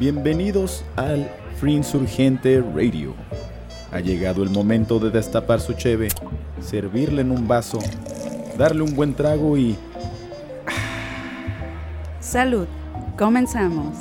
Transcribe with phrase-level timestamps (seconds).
[0.00, 3.14] Bienvenidos al Free Insurgente Radio.
[3.92, 6.08] Ha llegado el momento de destapar su cheve,
[6.58, 7.78] servirle en un vaso,
[8.56, 9.76] darle un buen trago y...
[12.18, 12.66] Salud,
[13.18, 13.94] comenzamos.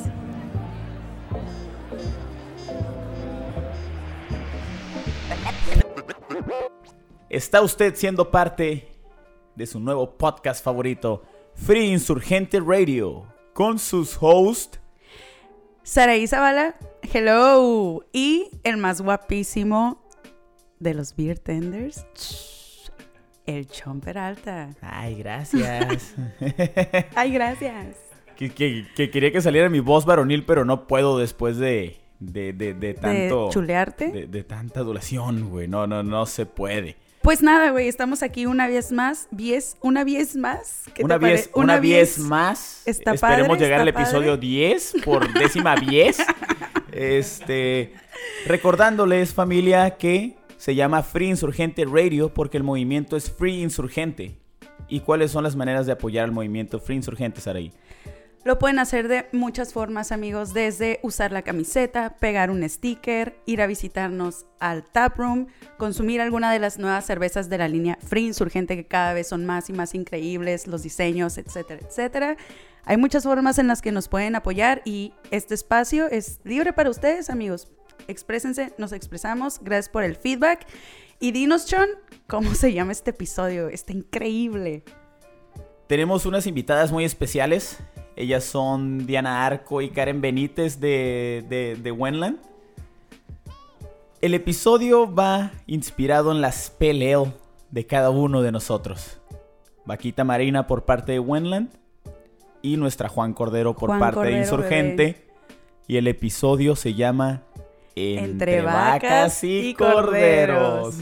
[7.30, 8.88] Está usted siendo parte
[9.54, 11.24] de su nuevo podcast favorito,
[11.56, 14.80] Free Insurgente Radio, con sus hosts
[15.84, 16.76] Saraí Zavala,
[17.14, 18.06] hello.
[18.14, 20.02] Y el más guapísimo
[20.80, 22.06] de los Beer Tenders,
[23.46, 24.70] el Chon Peralta.
[24.82, 26.16] Ay, gracias.
[27.16, 27.98] Ay, gracias.
[28.36, 32.74] que, que, quería que saliera mi voz varonil, pero no puedo después de, de, de,
[32.74, 33.46] de tanto...
[33.48, 34.12] ¿De chulearte?
[34.12, 35.68] De, de tanta adulación, güey.
[35.68, 36.98] No, no, no se puede.
[37.30, 39.30] Pues nada, güey, estamos aquí una vez más,
[39.82, 40.86] una vez más.
[40.96, 42.82] ¿Qué una vez, una, vez más.
[42.88, 46.18] Está Esperemos llegar al episodio 10 por décima vez.
[46.92, 47.94] este,
[48.48, 54.36] recordándoles, familia, que se llama Free Insurgente Radio porque el movimiento es Free Insurgente.
[54.88, 57.72] ¿Y cuáles son las maneras de apoyar al movimiento Free Insurgente, Saraí?
[58.46, 63.62] Lo pueden hacer de muchas formas, amigos, desde usar la camiseta, pegar un sticker, ir
[63.62, 68.78] a visitarnos al taproom, consumir alguna de las nuevas cervezas de la línea Free Insurgente
[68.78, 72.38] que cada vez son más y más increíbles, los diseños, etcétera, etcétera.
[72.86, 76.90] Hay muchas formas en las que nos pueden apoyar y este espacio es libre para
[76.90, 77.68] ustedes, amigos.
[78.08, 79.60] Exprésense, nos expresamos.
[79.62, 80.66] Gracias por el feedback.
[81.20, 81.90] Y dinos, John,
[82.28, 83.68] ¿cómo se llama este episodio?
[83.68, 84.84] Está increíble.
[85.88, 87.80] Tenemos unas invitadas muy especiales.
[88.20, 92.38] Ellas son Diana Arco y Karen Benítez de, de, de Wenland.
[94.20, 97.30] El episodio va inspirado en las peleas
[97.72, 99.22] de cada uno de nosotros.
[99.86, 101.70] Vaquita Marina por parte de Wenland
[102.62, 105.30] y nuestra Juan Cordero por parte de Insurgente.
[105.88, 107.44] Y el episodio se llama
[107.96, 110.98] Entre, vacas, y, corderos.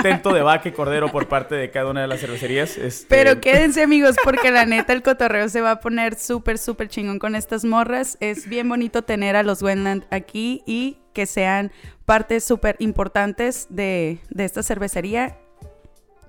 [0.00, 2.76] Intento de vaca y cordero por parte de cada una de las cervecerías.
[2.76, 6.88] Este, Pero quédense amigos porque la neta el cotorreo se va a poner súper, súper
[6.88, 8.16] chingón con estas morras.
[8.20, 11.72] Es bien bonito tener a los Wendland aquí y que sean
[12.04, 15.38] partes súper importantes de, de esta cervecería.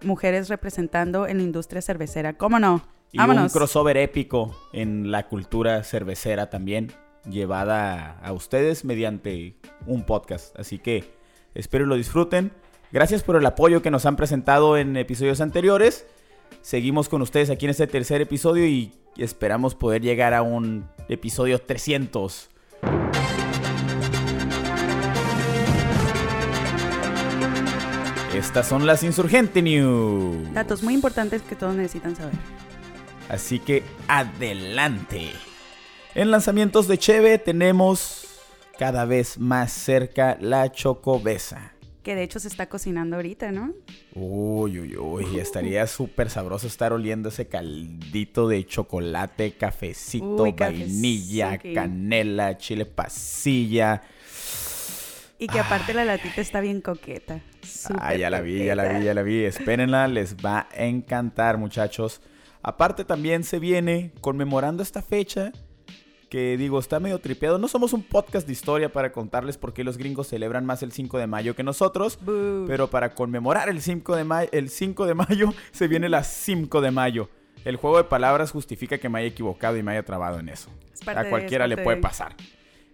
[0.04, 2.34] Mujeres representando en la industria cervecera.
[2.34, 2.82] ¿Cómo no?
[3.12, 6.94] Y un crossover épico en la cultura cervecera también,
[7.30, 10.58] llevada a ustedes mediante un podcast.
[10.58, 11.14] Así que
[11.54, 12.54] espero lo disfruten.
[12.92, 16.06] Gracias por el apoyo que nos han presentado en episodios anteriores.
[16.62, 21.60] Seguimos con ustedes aquí en este tercer episodio y esperamos poder llegar a un episodio
[21.62, 22.50] 300.
[28.36, 30.54] Estas son las Insurgente News.
[30.54, 32.34] Datos muy importantes que todos necesitan saber.
[33.30, 35.32] Así que adelante.
[36.14, 38.28] En lanzamientos de Cheve tenemos
[38.78, 41.72] cada vez más cerca la Chocobesa.
[42.04, 43.74] Que de hecho se está cocinando ahorita, ¿no?
[44.16, 45.40] Uy, uy, uy.
[45.40, 54.02] Estaría súper sabroso estar oliendo ese caldito de chocolate, cafecito, vainilla, canela, chile pasilla.
[55.38, 57.42] Y que aparte la latita está bien coqueta.
[58.00, 59.44] ah, ya la vi, ya la vi, ya la vi.
[59.44, 62.22] Espérenla, les va a encantar, muchachos.
[62.64, 65.52] Aparte también se viene conmemorando esta fecha
[66.32, 67.58] que digo, está medio tripeado.
[67.58, 70.94] No somos un podcast de historia para contarles por qué los gringos celebran más el
[70.94, 72.18] 5 de mayo que nosotros,
[72.68, 76.80] pero para conmemorar el 5 de, mayo, el 5 de mayo se viene la 5
[76.80, 77.30] de mayo.
[77.66, 80.70] El juego de palabras justifica que me haya equivocado y me haya trabado en eso.
[81.06, 82.34] A cualquiera le puede pasar.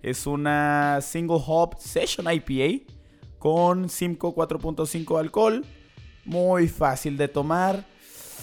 [0.01, 2.91] Es una single hop session IPA
[3.37, 5.63] con 5 4.5 alcohol,
[6.25, 7.85] muy fácil de tomar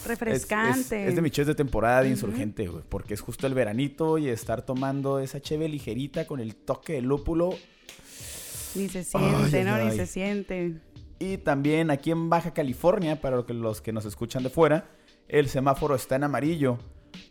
[0.06, 1.09] refrescante.
[1.09, 4.28] Es, de mi cheve de temporada de insurgente, güey, porque es justo el veranito y
[4.28, 7.50] estar tomando esa cheve ligerita con el toque de lúpulo.
[8.75, 9.78] Ni se siente, ¿no?
[9.78, 10.75] Ni se siente.
[11.19, 14.88] Y también aquí en Baja California, para los que nos escuchan de fuera,
[15.29, 16.79] el semáforo está en amarillo.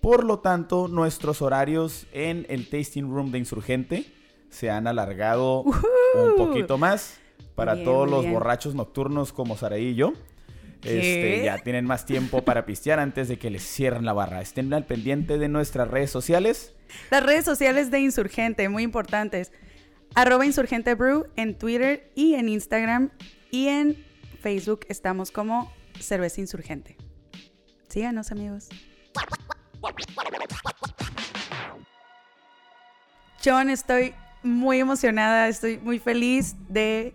[0.01, 4.05] Por lo tanto, nuestros horarios en el tasting room de Insurgente
[4.49, 7.19] se han alargado un poquito más
[7.55, 10.13] para todos los borrachos nocturnos como Saraí y yo.
[10.83, 14.41] Este, ya tienen más tiempo para pistear antes de que les cierren la barra.
[14.41, 16.73] Estén al pendiente de nuestras redes sociales.
[17.09, 19.51] Las redes sociales de Insurgente, muy importantes.
[20.15, 23.11] Arroba Insurgente Brew en Twitter y en Instagram.
[23.49, 24.03] Y en
[24.41, 26.97] Facebook estamos como Cerveza Insurgente.
[27.87, 28.69] Síganos, amigos.
[33.43, 37.13] John, estoy muy emocionada, estoy muy feliz de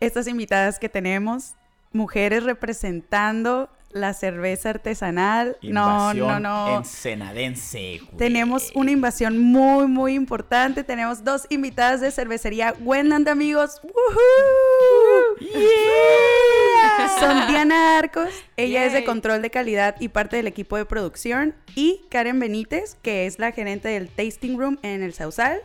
[0.00, 1.54] estas invitadas que tenemos
[1.92, 5.56] mujeres representando la cerveza artesanal.
[5.62, 6.78] no, no, no.
[6.78, 8.16] Ensenadense, güey.
[8.16, 10.84] Tenemos una invasión muy, muy importante.
[10.84, 13.80] Tenemos dos invitadas de cervecería Wendland, amigos.
[13.82, 15.38] ¡Woohoo!
[17.20, 21.54] Son Diana Arcos, ella es de control de calidad y parte del equipo de producción,
[21.74, 25.60] y Karen Benítez, que es la gerente del Tasting Room en el Sausal.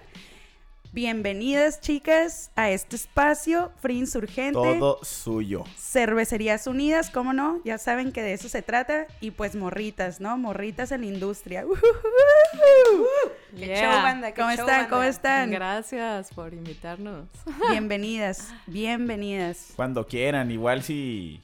[0.93, 4.51] Bienvenidas, chicas, a este espacio Free Insurgente.
[4.53, 5.63] Todo suyo.
[5.75, 7.59] Cervecerías Unidas, ¿cómo no?
[7.65, 9.07] Ya saben que de eso se trata.
[9.19, 10.37] Y pues morritas, ¿no?
[10.37, 11.65] Morritas en la industria.
[13.57, 13.81] Qué Yeah.
[13.91, 14.67] show, banda, qué ¿Cómo show, están?
[14.81, 14.89] banda.
[14.89, 15.49] ¿Cómo están?
[15.51, 17.27] Gracias por invitarnos.
[17.71, 19.73] Bienvenidas, bienvenidas.
[19.75, 21.41] Cuando quieran, igual si,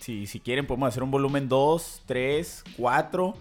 [0.00, 3.34] si, si quieren podemos hacer un volumen 2, 3, 4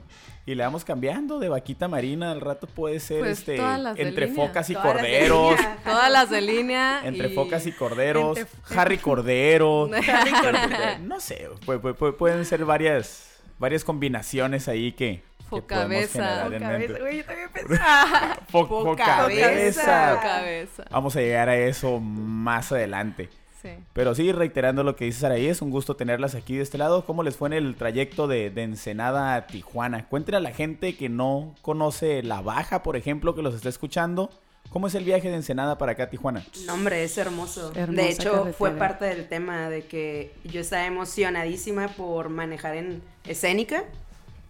[0.48, 2.32] y le vamos cambiando de vaquita marina.
[2.32, 3.58] Al rato puede ser Pues este
[3.98, 4.48] entre línea.
[4.48, 5.52] focas y Todas las de corderos.
[5.60, 5.78] línea.
[5.84, 7.02] Todas las de línea.
[7.04, 11.00] Entre y- focas y corderos, Entre- Harry Cordero, Harry Cordero.
[11.04, 16.48] no sé, pu- pu- pu- pueden ser varias, varias combinaciones ahí que, Focabeza.
[16.48, 18.38] güey, yo también pensaba.
[18.50, 19.24] Focabeza.
[19.24, 20.20] focabeza.
[20.22, 20.86] Cabeza.
[20.90, 23.30] Vamos a llegar a eso más adelante.
[23.76, 23.84] Sí.
[23.94, 27.06] Pero sí, reiterando lo que dice Saraí, es un gusto tenerlas aquí de este lado.
[27.06, 30.08] ¿Cómo les fue en el trayecto de, de Ensenada a Tijuana?
[30.08, 34.30] Cuéntenle a la gente que no conoce La Baja, por ejemplo, que los está escuchando.
[34.70, 36.46] ¿Cómo es el viaje de Ensenada para acá a Tijuana?
[36.66, 37.72] No, hombre, es hermoso.
[37.74, 38.54] Hermosa de hecho, carretera.
[38.54, 43.86] fue parte del tema de que yo estaba emocionadísima por manejar en escénica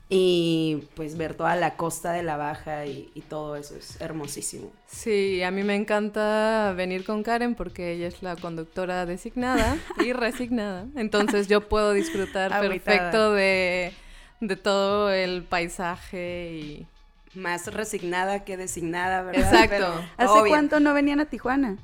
[0.09, 4.71] y pues ver toda la costa de la baja y, y todo eso es hermosísimo.
[4.85, 10.13] Sí, a mí me encanta venir con Karen porque ella es la conductora designada y
[10.13, 10.85] resignada.
[10.95, 13.93] Entonces yo puedo disfrutar perfecto de,
[14.39, 16.87] de todo el paisaje y...
[17.33, 19.41] Más resignada que designada, ¿verdad?
[19.41, 19.69] Exacto.
[19.69, 21.77] Pero, ¿Hace obvio, cuánto no venían a Tijuana?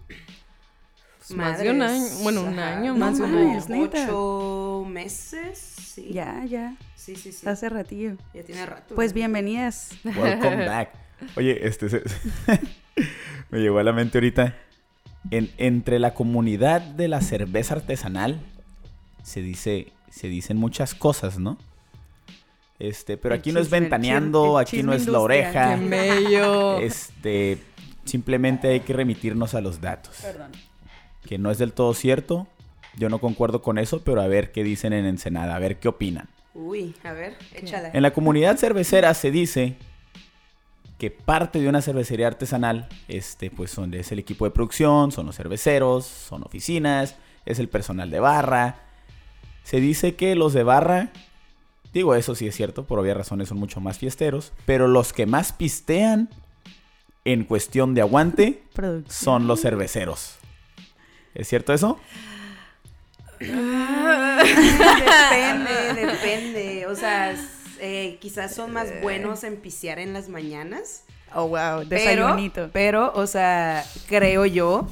[1.27, 2.03] Pues, más de un año.
[2.21, 3.59] Bueno, un año, No más de un año.
[3.69, 4.03] neta.
[4.09, 6.09] Ocho meses, sí.
[6.13, 7.47] Ya, ya, Sí, sí, sí.
[7.47, 8.15] hace ratillo.
[8.33, 8.95] Ya tiene rato.
[8.95, 9.15] Pues ¿no?
[9.15, 9.91] bienvenidas.
[10.03, 10.89] Welcome back.
[11.35, 12.03] Oye, este se-
[13.51, 14.55] me llegó a la mente ahorita.
[15.31, 18.41] En- entre la comunidad de la cerveza artesanal
[19.23, 21.57] se dice, se dicen muchas cosas, ¿no?
[22.79, 25.79] Este, pero El aquí no es el ventaneando, chisme- el aquí no es la oreja.
[25.79, 26.79] ¡Qué bello!
[26.79, 27.57] Este,
[28.03, 30.17] simplemente hay que remitirnos a los datos.
[30.21, 30.51] Perdón.
[31.27, 32.47] Que no es del todo cierto.
[32.95, 35.87] Yo no concuerdo con eso, pero a ver qué dicen en Ensenada, a ver qué
[35.87, 36.29] opinan.
[36.53, 37.89] Uy, a ver, échala.
[37.93, 39.75] En la comunidad cervecera se dice
[40.99, 45.25] que parte de una cervecería artesanal, este, pues son, es el equipo de producción, son
[45.25, 47.15] los cerveceros, son oficinas,
[47.45, 48.75] es el personal de barra.
[49.63, 51.11] Se dice que los de barra,
[51.93, 55.25] digo eso sí es cierto, por obvias razones son mucho más fiesteros, pero los que
[55.25, 56.29] más pistean
[57.25, 59.11] en cuestión de aguante Producción.
[59.11, 60.37] son los cerveceros.
[61.35, 61.99] ¿Es cierto eso?
[64.53, 66.85] depende, depende.
[66.87, 67.35] O sea,
[67.79, 71.03] eh, quizás son más buenos en pisear en las mañanas.
[71.35, 72.69] Oh, wow, Pero, desayunito.
[72.71, 74.87] pero, o sea, creo yo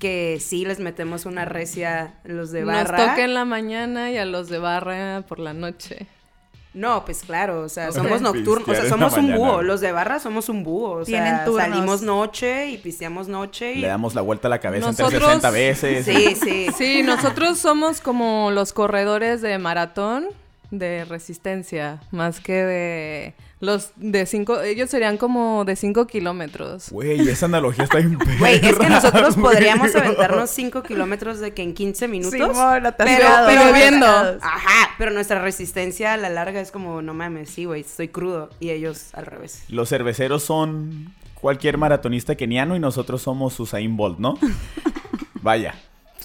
[0.00, 2.96] que sí les metemos una recia los de Nos barra.
[2.96, 6.06] toca en la mañana y a los de barra por la noche.
[6.78, 9.62] No, pues claro, o sea, somos nocturnos, o sea, somos un búho.
[9.62, 13.80] Los de barra somos un búho, o sea, salimos noche y pisteamos noche y...
[13.80, 16.04] Le damos la vuelta a la cabeza entre Nosotros- 60 veces.
[16.04, 16.66] Sí, sí.
[16.78, 20.28] Sí, nosotros somos como los corredores de maratón
[20.70, 26.90] de resistencia, más que de los de cinco, ellos serían como de cinco kilómetros.
[26.90, 31.62] Güey, esa analogía está bien Güey, es que nosotros podríamos aventarnos 5 kilómetros de que
[31.62, 32.32] en 15 minutos.
[32.32, 34.42] Simón, pero, pero atascados.
[34.42, 38.50] Ajá, pero nuestra resistencia a la larga es como, no mames, sí, güey, estoy crudo.
[38.60, 39.64] Y ellos al revés.
[39.68, 44.38] Los cerveceros son cualquier maratonista keniano y nosotros somos Usain Bolt, ¿no?
[45.42, 45.74] Vaya.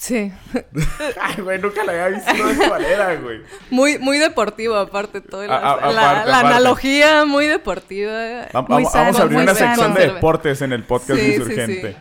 [0.04, 0.34] Sí,
[1.22, 3.40] Ay, güey, nunca la había visto de esa manera, güey.
[3.70, 6.56] muy muy deportivo aparte todo el- A- a- la, aparte, la aparte.
[6.58, 8.12] analogía muy deportiva.
[8.54, 9.76] Va- Muy vamos, sano, vamos a abrir muy una sano.
[9.76, 11.96] sección de deportes en el podcast Sí, sí, insurgente.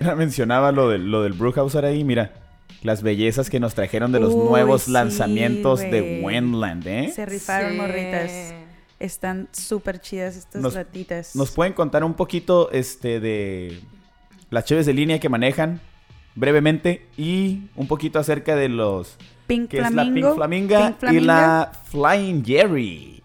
[0.00, 2.34] Ya Mencionaba lo del, lo del Brewhauser ahí, mira.
[2.82, 6.20] Las bellezas que nos trajeron de los Uy, nuevos sí, lanzamientos de.
[6.22, 7.12] Wendland, ¿eh?
[7.12, 7.78] Se rifaron, Sí.
[7.78, 8.54] morritas.
[9.00, 11.34] Están súper chidas estas Nos- ratitas.
[11.34, 13.80] ¿Nos pueden contar un poquito este de
[14.50, 15.80] las cheves de línea que manejan
[16.34, 20.28] brevemente y un poquito acerca de los Pink que es la Flamingo.
[20.28, 23.22] Pink Flaminga Pink y la Flying Jerry?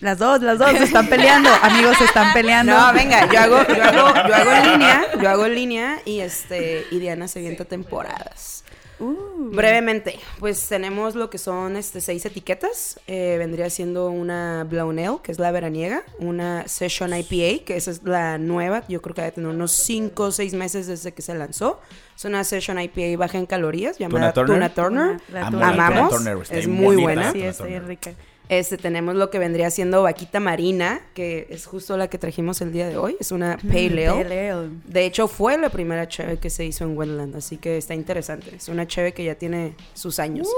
[0.00, 1.50] Las dos, las dos se están peleando.
[1.62, 2.72] Amigos, se están peleando.
[2.72, 6.20] No, venga, yo hago, yo hago, yo hago en línea, yo hago en línea y
[6.20, 8.64] este, y Diana se avienta temporadas.
[9.00, 9.50] Uh.
[9.50, 13.00] Brevemente, pues tenemos lo que son este, seis etiquetas.
[13.06, 16.02] Eh, vendría siendo una Blown Ale, que es la veraniega.
[16.18, 18.84] Una Session IPA, que esa es la nueva.
[18.88, 21.80] Yo creo que debe tener unos 5 o 6 meses desde que se lanzó.
[22.16, 24.56] Es una Session IPA baja en calorías, llamada Turner?
[24.56, 25.20] Tuna Turner.
[25.32, 26.10] La Amo Tuna la Amamos.
[26.10, 27.32] Turner, Es muy buena.
[27.32, 28.12] la Sí, Tuna bien rica.
[28.48, 32.72] Este, tenemos lo que vendría siendo vaquita marina, que es justo la que trajimos el
[32.72, 33.16] día de hoy.
[33.20, 34.22] Es una Pale Ale.
[34.24, 34.70] Pale ale.
[34.86, 38.54] De hecho, fue la primera cheve que se hizo en Wendland, así que está interesante.
[38.56, 40.48] Es una cheve que ya tiene sus años.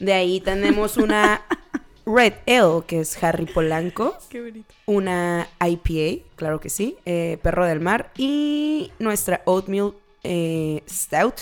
[0.00, 1.42] De ahí tenemos una
[2.06, 4.16] Red Ale, que es Harry Polanco.
[4.28, 4.74] Qué bonito.
[4.86, 6.96] Una IPA, claro que sí.
[7.06, 8.10] eh, Perro del Mar.
[8.18, 11.34] Y nuestra Oatmeal eh, Stout.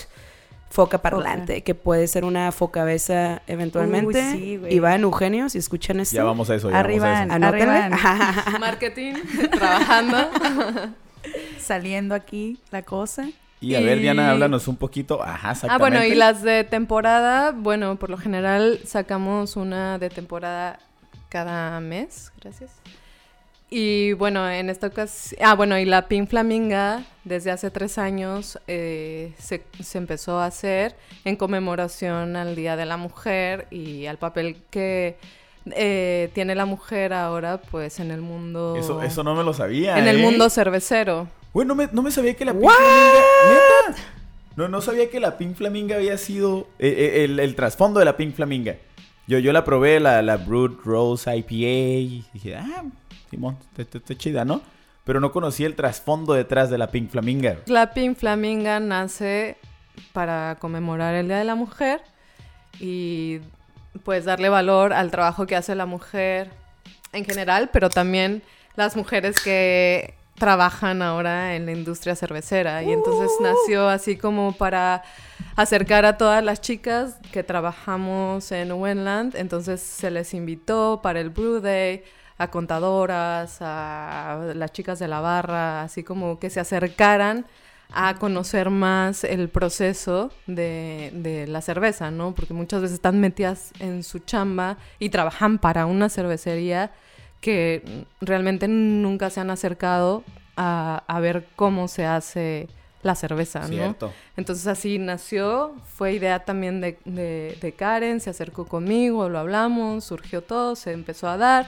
[0.73, 4.07] Foca parlante, que puede ser una focabeza eventualmente.
[4.35, 4.75] Uy, sí, güey.
[4.75, 6.15] Iván, Eugenio, si escuchan esto.
[6.17, 7.35] Ya vamos a eso, ya Arriba, vamos a eso.
[7.35, 7.73] Anótenle.
[7.77, 8.45] Arriba.
[8.61, 9.15] Marketing,
[9.50, 10.17] trabajando.
[11.61, 13.29] Saliendo aquí la cosa.
[13.61, 15.23] Y a ver, Diana, háblanos un poquito.
[15.23, 16.15] Ajá, Ah, bueno, y exactamente.
[16.17, 20.79] las de temporada, bueno, por lo general sacamos una de temporada
[21.29, 22.71] cada mes, gracias.
[23.73, 28.59] Y bueno, en esta ocasión, ah, bueno, y la Pink Flaminga, desde hace tres años
[28.67, 34.19] eh, se, se empezó a hacer en conmemoración al Día de la Mujer y al
[34.19, 35.17] papel que
[35.77, 38.75] eh, tiene la mujer ahora, pues, en el mundo...
[38.77, 39.99] Eso, eso no me lo sabía.
[39.99, 40.23] En el ¿eh?
[40.23, 41.29] mundo cervecero.
[41.53, 43.21] Güey, no me, no me sabía que la Pink Flaminga.
[43.87, 44.03] ¿Neta?
[44.57, 46.67] No, no sabía que la Pink Flaminga había sido.
[46.81, 48.77] eh, eh, el, el trasfondo de la Pink Flaminga.
[49.29, 51.55] Yo, yo la probé, la, la Brood Rose IPA.
[51.55, 52.83] Y dije, ah,
[53.30, 54.60] Simón, está- chida, ¿no?
[55.04, 57.56] Pero no conocía el trasfondo detrás de la Pink Flaminga.
[57.66, 59.56] La Pink Flaminga nace
[60.12, 62.00] para conmemorar el Día de la Mujer
[62.78, 63.38] y
[64.04, 66.50] pues darle valor al trabajo que hace la mujer
[67.12, 68.42] en general, pero también
[68.76, 72.82] las mujeres que trabajan ahora en la industria cervecera.
[72.82, 75.04] Y entonces nació así como para
[75.54, 79.37] acercar a todas las chicas que trabajamos en Wendland.
[79.37, 82.02] Entonces se les invitó para el Brew Day
[82.38, 87.44] a contadoras, a las chicas de la barra, así como que se acercaran
[87.92, 92.35] a conocer más el proceso de, de la cerveza, ¿no?
[92.35, 96.92] Porque muchas veces están metidas en su chamba y trabajan para una cervecería
[97.40, 100.23] que realmente nunca se han acercado
[100.56, 102.68] a, a ver cómo se hace
[103.02, 103.68] la cerveza, ¿no?
[103.68, 104.12] Cierto.
[104.37, 110.04] Entonces así nació, fue idea también de, de- de Karen, se acercó conmigo, lo hablamos,
[110.04, 111.66] surgió todo, se empezó a dar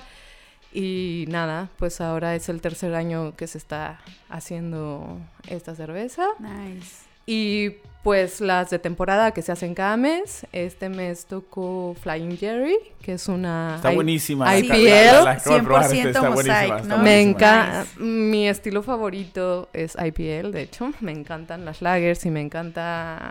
[0.75, 7.05] y nada, pues ahora es el tercer año que se está haciendo esta cerveza Nice.
[7.27, 12.77] y pues las de temporada que se hacen cada mes, este mes tocó Flying Jerry,
[13.01, 13.75] que es una...
[13.77, 14.59] Está I- buenísima.
[14.59, 16.99] IPL, la- la- la acabo de probar, 100% está buenísima, mosaic, ¿no?
[16.99, 18.01] Me encanta, Nice.
[18.01, 23.31] mi estilo favorito es IPL, de hecho, me encantan las lagers y me encanta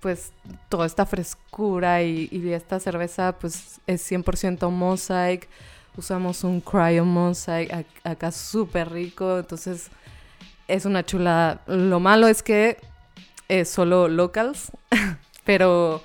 [0.00, 0.32] pues
[0.68, 5.48] toda esta frescura y, y esta cerveza pues es 100% mosaic,
[5.96, 9.88] usamos un cryo mosaic ac- acá súper rico, entonces
[10.68, 11.60] es una chulada.
[11.66, 12.78] Lo malo es que
[13.64, 14.70] solo locals,
[15.44, 16.02] pero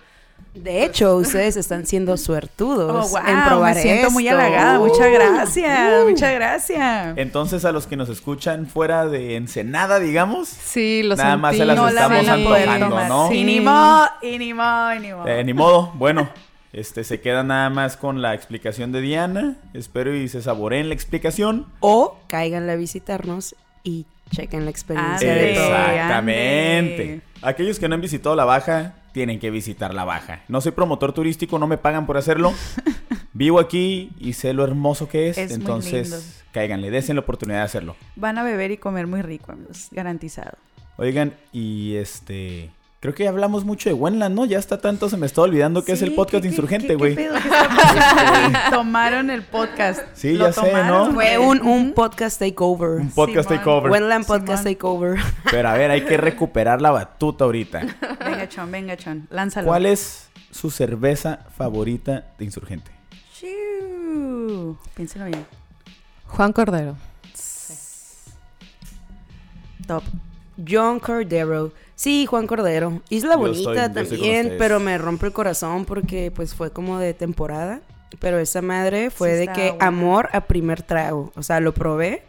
[0.54, 4.80] De hecho, ustedes están siendo suertudos Oh, wow, en probar me siento muy halagada.
[4.80, 4.88] Uh.
[4.88, 7.18] Muchas gracias, muchas gracias.
[7.18, 11.64] Entonces, a los que nos escuchan fuera de Ensenada, digamos, sí, lo Nada más se
[11.66, 13.08] las no estamos antojando, tomar.
[13.10, 13.32] ¿no?
[13.32, 13.44] Y Sí.
[13.44, 15.28] ni modo, y ni modo, y ni modo.
[15.28, 16.28] Eh, ni modo, bueno,
[16.74, 19.58] este se queda nada más con la explicación de Diana.
[19.76, 21.68] Espero y se saboreen la explicación.
[21.82, 25.66] O cáiganle a visitarnos y chequen la experiencia de Ande, todo.
[25.66, 27.02] Exactamente.
[27.02, 27.22] ande.
[27.42, 30.42] Aquellos que no han visitado la baja, tienen que visitar la baja.
[30.48, 32.54] No soy promotor turístico, no me pagan por hacerlo.
[33.34, 35.38] Vivo aquí y sé lo hermoso que es.
[35.38, 36.26] Es muy entonces, lindo.
[36.52, 37.96] cáiganle, desen la oportunidad de hacerlo.
[38.16, 39.88] Van a beber y comer muy rico, amigos.
[39.92, 40.58] Garantizado.
[40.98, 42.72] Oigan, y este.
[43.00, 44.46] Creo que ya hablamos mucho de Wenland, ¿no?
[44.46, 47.16] Ya está tanto, se me está olvidando que es el podcast ¿qué- insurgente, güey.
[47.16, 48.60] pasando?
[48.72, 50.02] Tomaron el podcast.
[50.16, 51.14] Sí, Lo ya sé, tomaron, ¿no?
[51.14, 53.00] Fue un, un podcast takeover.
[53.02, 53.60] Un podcast Simón.
[53.60, 53.92] takeover.
[53.92, 54.74] Wendland Podcast Simón.
[54.74, 55.20] Takeover.
[55.52, 57.82] Pero a ver, hay que recuperar la batuta ahorita.
[58.26, 59.28] Venga, chon, venga, chon.
[59.30, 59.68] Lánzalo.
[59.68, 62.90] ¿Cuál es su cerveza favorita de insurgente?
[63.34, 64.76] Chiu.
[64.96, 65.46] Piénselo bien.
[66.26, 66.96] Juan Cordero.
[69.88, 70.04] Top.
[70.68, 71.72] John Cordero.
[71.98, 73.02] Sí, Juan Cordero.
[73.10, 77.14] Isla Yo Bonita estoy- también, pero me rompe el corazón porque pues fue como de
[77.16, 77.82] temporada.
[78.20, 79.86] Pero esa madre fue Sí de que buena.
[79.88, 81.32] amor a primer trago.
[81.36, 82.24] O sea, lo probé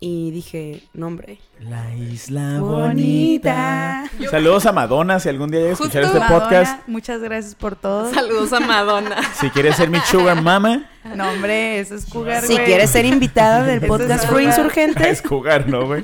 [0.00, 1.38] y dije, no hombre.
[1.60, 4.08] La isla Bonita.
[4.10, 4.30] bonita.
[4.30, 6.88] Saludos a Madonna, si algún día escuchar este Madonna, podcast.
[6.88, 8.12] Muchas gracias por todo.
[8.12, 9.16] Saludos a Madonna.
[9.40, 12.64] Si quieres ser mi sugar mama, No, hombre, eso es cougar, Si güey.
[12.64, 14.46] quieres ser invitada del podcast es Free.
[14.46, 16.02] Insurgentes, es jugar, ¿no, güey?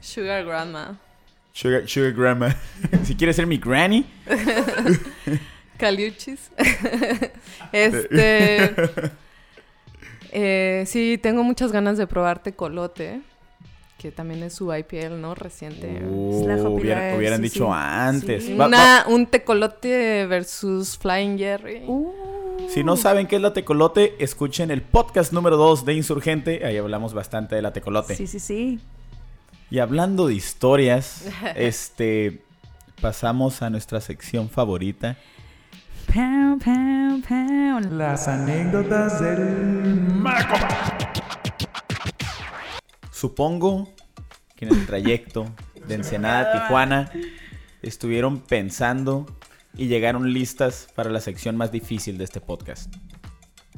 [0.00, 0.98] Sugar Grandma.
[1.52, 2.56] Sugar, sugar grandma.
[3.04, 4.04] si quieres ser mi granny.
[5.78, 6.50] Caliuchis.
[7.72, 8.74] este.
[10.32, 13.20] eh, sí, tengo muchas ganas de probar tecolote.
[13.98, 15.34] Que también es su IPL, ¿no?
[15.36, 16.02] Reciente.
[16.04, 16.44] Uh,
[16.74, 17.70] hubiera- hubieran sí, dicho sí.
[17.72, 18.44] antes.
[18.46, 18.54] Sí.
[18.56, 21.82] Va- va- Una- un tecolote versus Flying Jerry.
[21.86, 22.12] Uh.
[22.68, 26.64] Si no saben qué es la tecolote, escuchen el podcast número 2 de Insurgente.
[26.66, 28.16] Ahí hablamos bastante de la tecolote.
[28.16, 28.80] Sí, sí, sí.
[29.72, 31.24] Y hablando de historias,
[31.56, 32.42] este
[33.00, 35.16] pasamos a nuestra sección favorita.
[36.12, 37.80] Pow, pow, pow.
[37.90, 40.22] Las anécdotas del
[43.10, 43.88] Supongo
[44.56, 45.46] que en el trayecto
[45.88, 47.10] de Ensenada a Tijuana
[47.80, 49.24] estuvieron pensando
[49.74, 52.94] y llegaron listas para la sección más difícil de este podcast.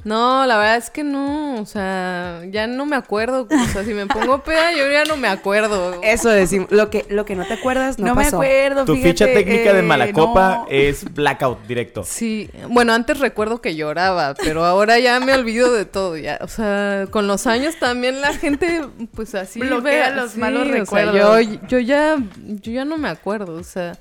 [0.05, 1.59] No, la verdad es que no.
[1.59, 3.47] O sea, ya no me acuerdo.
[3.51, 5.99] O sea, si me pongo peda, yo ya no me acuerdo.
[6.03, 6.69] Eso decimos.
[6.71, 8.37] Lo que, lo que no te acuerdas no, No, me pasó.
[8.37, 10.67] acuerdo, Tu fíjate, ficha técnica de eh, Malacopa no.
[10.69, 12.03] es blackout directo.
[12.05, 16.47] Sí, bueno, antes recuerdo que lloraba, pero ahora ya me olvido de todo, ya, o
[16.47, 18.85] sea, con los años también la gente,
[19.15, 21.15] pues así Bloquea ve- los sí, malos o sea, recuerdos.
[21.47, 23.97] yo, yo ya, yo ya no me acuerdo, o sea,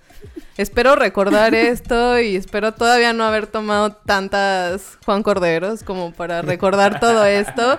[0.56, 7.00] espero recordar esto y espero todavía no haber tomado tantas Juan Corderos como para recordar
[7.00, 7.78] todo esto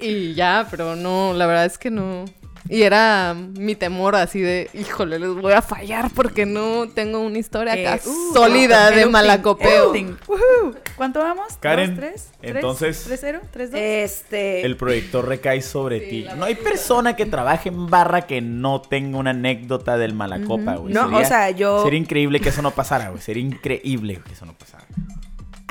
[0.00, 2.24] y ya, pero no, la verdad es que no.
[2.68, 7.38] Y era mi temor así de, híjole, les voy a fallar porque no tengo una
[7.38, 9.92] historia Eh, acá uh, sólida de malacopeo.
[9.92, 10.74] Woohoo.
[10.96, 11.56] ¿Cuánto vamos?
[11.60, 12.30] Karen, ¿Dos, tres?
[12.40, 13.40] Entonces- ¿Tres, cero?
[13.50, 13.80] ¿Tres, dos?
[13.80, 14.64] Este.
[14.64, 16.26] El proyector recae sobre ti.
[16.36, 20.94] No hay persona que trabaje en barra que no tenga una anécdota del Malacopa, güey.
[20.94, 23.20] No, o sea, yo- Sería increíble que eso no pasara, güey.
[23.20, 24.84] Sería increíble que eso no pasara.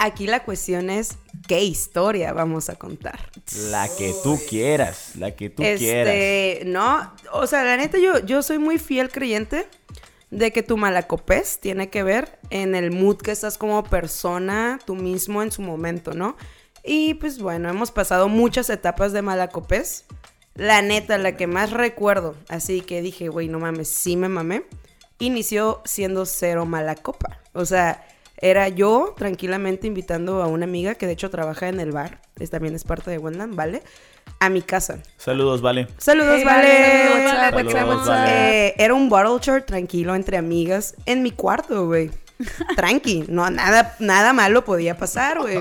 [0.03, 1.15] Aquí la cuestión es
[1.47, 3.21] qué historia vamos a contar.
[3.69, 6.13] La que tú quieras, la que tú quieras.
[6.13, 9.65] este, no, o sea, la neta yo, yo soy muy fiel creyente
[10.29, 14.95] de que tu malacopés tiene que ver en el mood que estás como persona, tú
[14.95, 16.35] mismo en su momento, ¿no?
[16.83, 20.03] Y pues bueno, hemos pasado muchas etapas de malacopés.
[20.53, 24.65] La neta, la que más recuerdo, así que dije, güey, no mames, sí me mamé,
[25.19, 27.39] inició siendo cero mala copa.
[27.53, 28.05] O sea,
[28.43, 32.49] era yo tranquilamente invitando a una amiga que de hecho trabaja en el bar, es,
[32.49, 33.83] también es parte de Wendland, ¿vale?
[34.41, 34.99] A mi casa.
[35.15, 35.87] Saludos, vale.
[35.97, 37.71] Saludos, Hey, vale.
[37.71, 38.09] Saludos.
[38.27, 42.11] Eh, era un bottle short tranquilo entre amigas en mi cuarto, güey.
[42.75, 45.59] Tranqui, no, nada, nada malo podía pasar, güey.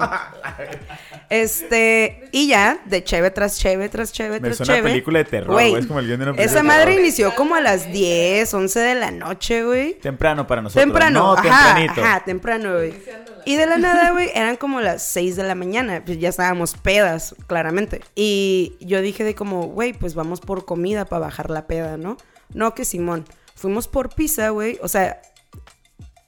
[1.29, 4.88] Este, y ya, de cheve tras cheve, tras cheve, tras suena a cheve.
[4.90, 5.75] película de terror, güey.
[5.75, 7.01] Es como el guion de una película Esa de madre terror.
[7.01, 9.95] inició como a las 10, 11 de la noche, güey.
[10.01, 10.85] Temprano para nosotros.
[10.85, 12.05] Temprano, No, ajá, tempranito.
[12.05, 12.95] ajá, temprano, güey.
[13.47, 16.75] Y de la nada, güey, eran como las 6 de la mañana, pues ya estábamos
[16.75, 18.03] pedas, claramente.
[18.14, 22.18] Y yo dije de como, güey, pues vamos por comida para bajar la peda, ¿no?
[22.53, 23.25] No, que Simón.
[23.55, 24.79] Fuimos por pizza, güey.
[24.83, 25.23] O sea,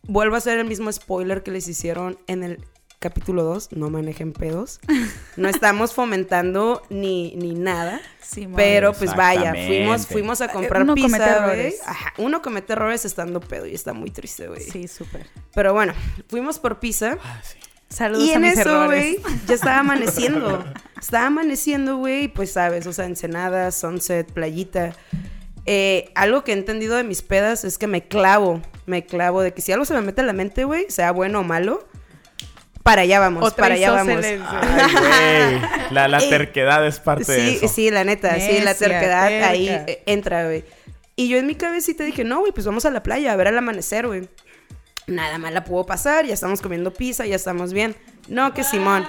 [0.07, 2.65] vuelvo a hacer el mismo spoiler que les hicieron en el
[2.99, 4.81] capítulo 2, no manejen pedos.
[5.37, 8.01] No estamos fomentando ni, ni nada.
[8.23, 8.57] Simón.
[8.57, 11.51] Pero pues vaya, fuimos, fuimos a comprar Uno comete pizza, güey.
[11.51, 11.81] errores.
[11.85, 14.63] Ajá, uno comete errores estando pedo y está muy triste, güey.
[14.63, 15.27] Sí, súper.
[15.55, 15.93] Pero bueno,
[16.29, 17.19] fuimos por pizza.
[17.23, 17.59] Ah, sí.
[17.91, 20.65] Saludos Y a en mis eso, güey, ya estaba amaneciendo.
[21.01, 24.95] Estaba amaneciendo, güey, y pues sabes, o sea, ensenada, sunset, playita.
[25.67, 29.53] Eh, algo que he entendido de mis pedas es que me clavo, me clavo de
[29.53, 31.87] que si algo se me mete a la mente, güey, sea bueno o malo,
[32.83, 34.23] para allá vamos, Otra para allá vamos.
[34.25, 35.63] Ay.
[35.91, 37.75] La, terquedad es parte de Sí, eso.
[37.75, 39.49] sí, la neta, sí, la Necia, terquedad terca.
[39.49, 40.65] ahí eh, entra, güey.
[41.17, 43.47] Y yo en mi cabecita dije, no, güey, pues vamos a la playa a ver
[43.47, 44.29] el amanecer, güey.
[45.07, 47.95] Nada más la puedo pasar, ya estamos comiendo pizza, ya estamos bien.
[48.29, 49.07] No, que Simón.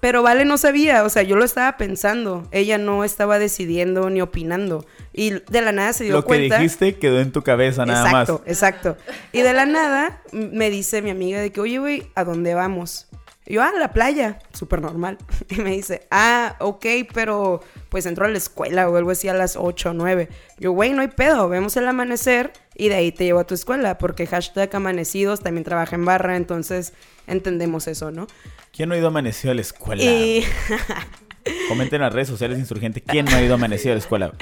[0.00, 2.46] Pero Vale no sabía, o sea, yo lo estaba pensando.
[2.50, 4.84] Ella no estaba decidiendo ni opinando.
[5.12, 6.56] Y de la nada se dio Lo que cuenta.
[6.58, 8.48] dijiste quedó en tu cabeza nada exacto, más.
[8.48, 8.96] exacto.
[9.32, 13.08] Y de la nada me dice mi amiga de que, oye, güey, ¿a dónde vamos?
[13.44, 15.18] Y yo, ah, a la playa, súper normal.
[15.50, 19.34] Y me dice, ah, ok, pero pues entro a la escuela o algo así a
[19.34, 20.28] las 8 o 9.
[20.58, 23.54] Yo, güey, no hay pedo, vemos el amanecer y de ahí te llevo a tu
[23.54, 26.94] escuela, porque hashtag amanecidos también trabaja en barra, entonces
[27.26, 28.28] entendemos eso, ¿no?
[28.72, 30.02] ¿Quién no ha ido amanecido a la escuela?
[30.02, 30.44] Y,
[31.68, 33.00] Comenten en las redes sociales Insurgente.
[33.02, 34.32] ¿Quién no ha ido amanecido a la escuela?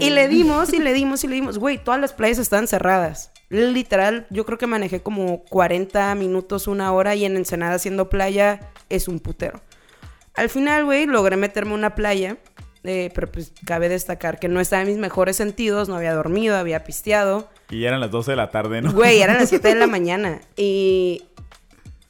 [0.00, 3.32] y le dimos y le dimos y le dimos, güey, todas las playas están cerradas.
[3.50, 8.72] Literal, yo creo que manejé como 40 minutos, una hora y en Ensenada haciendo playa
[8.88, 9.60] es un putero.
[10.34, 12.36] Al final, güey, logré meterme a una playa,
[12.84, 16.56] eh, pero pues cabe destacar que no estaba en mis mejores sentidos, no había dormido,
[16.56, 17.48] había pisteado.
[17.70, 18.92] Y eran las 12 de la tarde, ¿no?
[18.92, 21.24] Güey, eran las 7 de la mañana y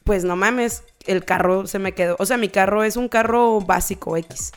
[0.03, 3.61] pues no mames, el carro se me quedó, o sea, mi carro es un carro
[3.61, 4.51] básico X.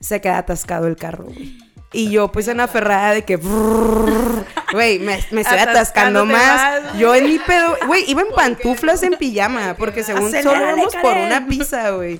[0.00, 1.56] Se queda atascado el carro, güey.
[1.92, 3.36] Y yo, pues, en aferrada de que.
[3.36, 6.82] Güey, me, me estoy atascando más.
[6.82, 6.98] más.
[6.98, 7.76] Yo en mi pedo.
[7.86, 9.74] Güey, iba en pantuflas en pijama.
[9.78, 12.18] Porque según solo vamos por una pizza, güey.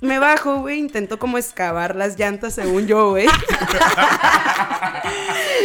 [0.00, 0.78] Me bajo, güey.
[0.78, 3.26] Intento como excavar las llantas, según yo, güey.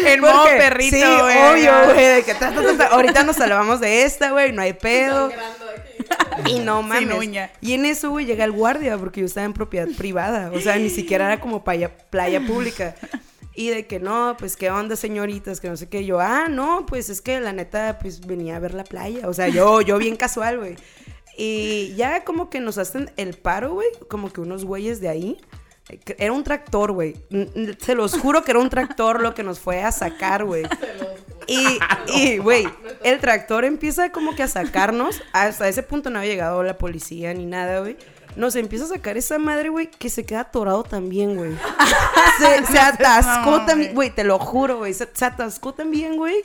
[0.06, 2.24] El modo perrito, Sí, obvio, güey.
[2.92, 4.54] Ahorita nos salvamos de esta, güey.
[4.54, 5.30] No hay pedo.
[6.48, 7.18] Y no Sin mames.
[7.18, 7.52] uña.
[7.62, 10.52] Y en eso, güey, llega el guardia porque yo estaba en propiedad privada.
[10.54, 12.96] O sea, ni siquiera era como playa, playa pública.
[13.56, 16.06] Y de que no, pues qué onda, señoritas, que no sé qué.
[16.06, 19.28] Yo, ah, no, pues es que la neta, pues venía a ver la playa.
[19.30, 20.76] O sea, yo, yo bien casual, güey.
[21.38, 23.88] Y ya como que nos hacen el paro, güey.
[24.10, 25.38] Como que unos güeyes de ahí.
[26.18, 27.16] Era un tractor, güey.
[27.80, 30.64] Se los juro que era un tractor lo que nos fue a sacar, güey.
[31.46, 31.78] Y,
[32.16, 32.66] y, güey,
[33.04, 35.22] el tractor empieza como que a sacarnos.
[35.34, 37.98] Hasta ese punto no había llegado la policía ni nada, güey.
[38.36, 41.52] Nos empieza a sacar esa madre, güey, que se queda atorado también, güey.
[42.40, 44.08] Se, se atascó también, güey.
[44.08, 44.94] güey, te lo juro, güey.
[44.96, 46.44] Se, se atascó también, güey.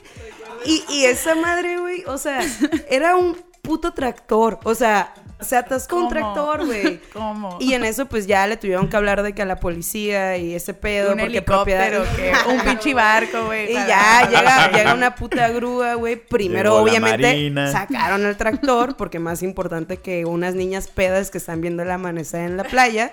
[0.65, 2.41] Y, y esa madre, güey, o sea,
[2.89, 3.35] era un
[3.69, 4.59] puto tractor.
[4.63, 6.09] O sea, se atascó un ¿Cómo?
[6.11, 6.99] tractor, güey.
[7.13, 7.57] ¿Cómo?
[7.61, 10.55] Y en eso, pues ya le tuvieron que hablar de que a la policía y
[10.55, 11.13] ese pedo.
[11.13, 12.03] un porque propiedad-
[12.49, 13.71] un pinche barco, güey.
[13.71, 16.15] y para- ya llega, llega una puta grúa, güey.
[16.17, 21.61] Primero, Llegó obviamente, sacaron el tractor, porque más importante que unas niñas pedas que están
[21.61, 23.11] viendo el amanecer en la playa.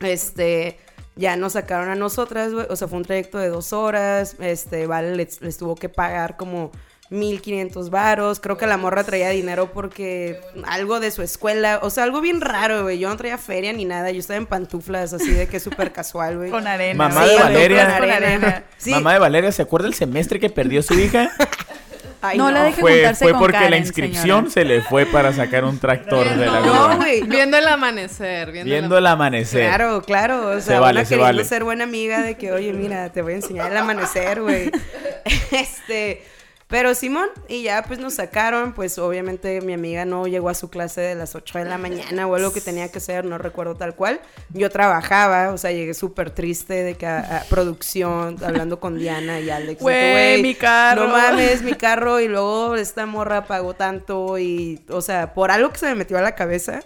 [0.00, 0.78] Este,
[1.16, 2.66] ya nos sacaron a nosotras, güey.
[2.70, 4.36] O sea, fue un trayecto de dos horas.
[4.40, 6.70] Este, Vale les, les tuvo que pagar como
[7.10, 8.40] 1500 varos.
[8.40, 11.78] Creo que la morra traía dinero porque algo de su escuela.
[11.82, 12.98] O sea, algo bien raro, güey.
[12.98, 14.10] Yo no traía feria ni nada.
[14.10, 16.50] Yo estaba en pantuflas así de que súper casual, güey.
[16.50, 17.08] Con arena.
[17.08, 17.98] Mamá Sí, de Valeria.
[17.98, 18.64] Con arena.
[18.78, 18.90] Sí.
[18.90, 21.30] Mamá de Valeria, ¿se acuerda el semestre que perdió su hija?
[22.26, 24.50] Ay, No la deje fue juntarse fue con porque la inscripción señora.
[24.50, 26.94] se le fue para sacar un tractor de la No, grúa.
[26.96, 27.20] güey.
[27.20, 27.26] no.
[27.26, 28.50] Viendo el amanecer.
[28.50, 29.66] Viendo, Viendo el amanecer.
[29.66, 30.48] Claro, claro.
[30.48, 31.44] O Se sea, vale, una se queriendo vale.
[31.44, 34.70] ser buena amiga de que, oye, mira, te voy a enseñar el amanecer, güey.
[35.50, 36.24] este.
[36.68, 40.70] Pero Simón, y ya pues nos sacaron, pues obviamente mi amiga no llegó a su
[40.70, 43.76] clase de las 8 de la mañana o algo que tenía que hacer, no recuerdo
[43.76, 44.20] tal cual.
[44.50, 49.40] Yo trabajaba, o sea, llegué súper triste de que a, a producción, hablando con Diana
[49.40, 49.80] y Alex.
[49.80, 51.06] Güey, mi carro".
[51.06, 55.70] No mames, mi carro, y luego esta morra pagó tanto y, o sea, por algo
[55.70, 56.80] que se me metió a la cabeza,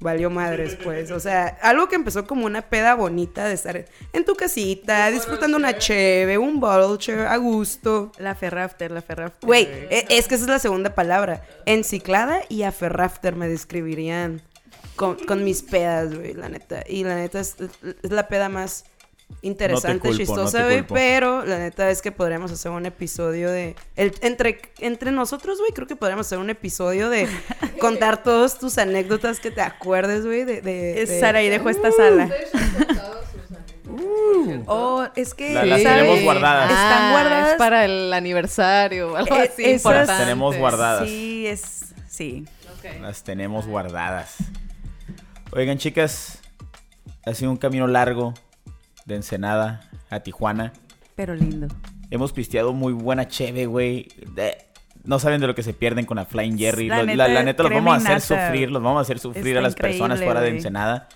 [0.00, 1.10] valió madres, pues.
[1.10, 5.56] O sea, algo que empezó como una peda bonita de estar en tu casita, disfrutando
[5.56, 8.12] una cheve, un vulture, a gusto.
[8.18, 9.46] La ferrafter, la ferrafter.
[9.46, 11.42] Güey, e- es que esa es la segunda palabra.
[11.66, 14.42] Enciclada y aferrafter me describirían
[14.96, 16.84] con, con mis pedas, güey, la neta.
[16.88, 17.56] Y la neta es,
[18.02, 18.84] es la peda más
[19.42, 20.82] interesante, culpo, chistosa, no güey.
[20.86, 23.76] pero la neta es que podríamos hacer un episodio de...
[23.96, 27.28] el- entre, entre nosotros, güey, creo que podríamos hacer un episodio de
[27.80, 30.60] contar todas tus anécdotas que te acuerdes, güey, de...
[30.62, 32.30] de, de- dejó esta sala.
[34.66, 35.96] Oh, es que La- las ¿sabes?
[35.98, 36.70] tenemos guardadas.
[36.70, 37.50] Están Ah, guardadas.
[37.52, 40.06] Es para el aniversario o algo Eh, así esas-.
[40.08, 41.08] Las tenemos guardadas.
[41.08, 42.44] Sí, es sí.
[43.00, 44.36] Las tenemos guardadas.
[45.52, 46.38] Oigan, chicas,
[47.24, 48.34] ha sido un camino largo
[49.04, 50.72] de Ensenada a Tijuana.
[51.14, 51.68] Pero lindo.
[52.10, 54.08] Hemos pisteado muy buena cheve, güey.
[55.04, 56.88] No saben de lo que se pierden con la Flying Jerry.
[56.88, 58.46] La neta, la neta, los vamos a hacer nata.
[58.46, 58.70] sufrir.
[58.70, 60.48] Los vamos a hacer sufrir Está a las personas fuera de.
[60.50, 61.08] Ensenada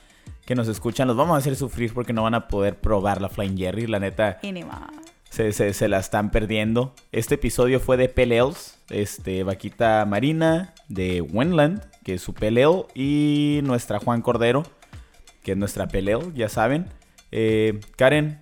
[0.44, 1.08] que nos escuchan.
[1.08, 3.86] Los vamos a hacer sufrir porque no van a poder probar la Flying Jerry.
[3.86, 4.38] La neta,
[5.30, 6.94] se, se- se la están perdiendo.
[7.12, 8.74] Este episodio fue de Peleos.
[8.90, 12.88] Este, Vaquita Marina de Wenland, que es su peleo.
[12.94, 14.62] Y nuestra Juan Cordero,
[15.42, 16.86] que es nuestra peleo, ya saben.
[17.30, 18.38] Eh, Karen,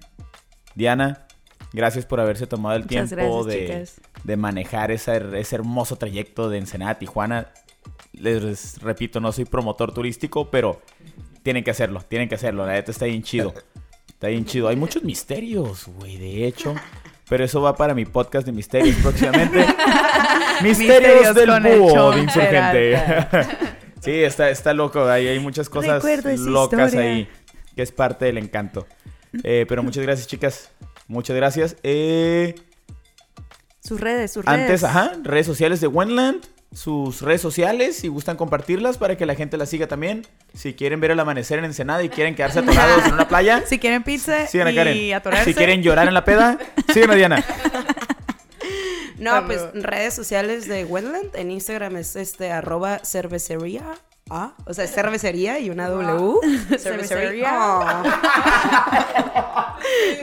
[0.75, 1.27] Diana,
[1.73, 6.59] gracias por haberse tomado el Muchas tiempo gracias, de, manejar esa- ese hermoso trayecto de
[6.59, 7.49] Ensenada a Tijuana.
[8.13, 10.81] Les repito, no soy promotor turístico, pero
[11.43, 12.67] tienen que hacerlo, tienen que hacerlo.
[12.67, 13.55] La neta está bien chido.
[14.09, 14.69] Está bien chido.
[14.69, 16.75] Hay muchos misterios, güey, de hecho.
[17.29, 19.59] Pero eso va para mi podcast de misterios próximamente.
[20.63, 22.97] misterios, Misterios del búho de insurgente.
[24.01, 25.05] Sí, está, está loco.
[25.09, 26.05] Hay, hay muchas cosas
[26.39, 27.11] locas historia.
[27.11, 27.29] ahí.
[27.77, 28.87] Que es parte del encanto.
[29.45, 30.71] Eh, pero muchas gracias, chicas.
[31.07, 31.77] Muchas gracias.
[31.85, 32.55] Eh,
[33.85, 34.61] Sus redes, sus redes.
[34.61, 36.45] antes, ajá, redes sociales de Wenland.
[36.73, 40.27] Sus redes sociales, si gustan compartirlas para que la gente las siga también.
[40.53, 43.79] Si quieren ver el amanecer en Ensenada y quieren quedarse atorados en una playa, Si
[43.79, 45.15] quieren pizza sigan a y Karen.
[45.15, 45.45] atorarse.
[45.45, 46.59] Si quieren llorar en la peda,
[46.93, 47.45] sigan a Diana.
[49.19, 51.35] No, pues redes sociales de Wetland.
[51.37, 53.85] En Instagram es este arroba cervecería.
[54.29, 56.41] Ah, o sea, cervecería y una W.
[56.79, 57.53] Cervecería.
[57.55, 57.85] Oh.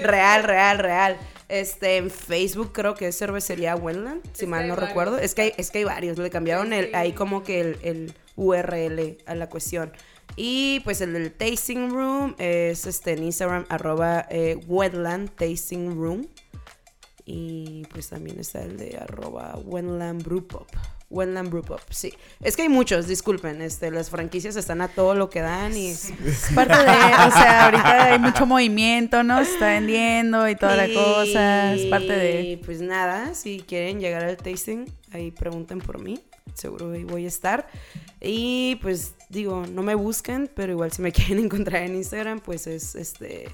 [0.03, 1.17] real, real, real.
[1.47, 5.17] Este, en Facebook creo que es cervecería Wetland, si mal no recuerdo.
[5.17, 8.13] Es que hay, es que hay varios, le cambiaron el, ahí como que el, el
[8.35, 9.93] URL a la cuestión.
[10.35, 16.27] Y pues el del Tasting Room es este, en Instagram, arroba eh, Wetland Tasting Room.
[17.25, 20.67] Y pues también está el de arroba Wetland Brewpop.
[21.13, 22.13] Wetland Brewpop, sí.
[22.41, 25.87] Es que hay muchos, disculpen, este, las franquicias están a todo lo que dan y...
[25.87, 26.11] Es
[26.55, 29.43] parte de, o sea, ahorita hay mucho movimiento, ¿no?
[29.45, 31.73] Se está vendiendo y toda la cosa.
[31.73, 32.61] Es parte de.
[32.65, 36.19] pues nada, si quieren llegar al tasting, ahí pregunten por mí.
[36.53, 37.67] Seguro ahí voy a estar.
[38.19, 42.67] Y pues digo, no me busquen, pero igual si me quieren encontrar en Instagram, pues
[42.67, 43.49] es este.